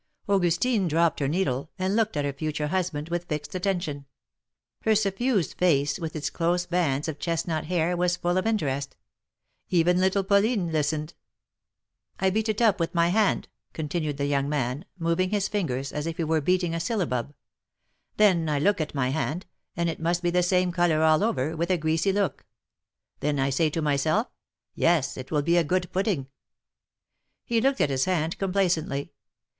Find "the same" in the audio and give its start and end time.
20.31-20.71